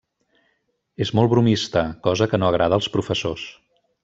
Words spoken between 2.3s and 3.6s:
que no agrada als professors.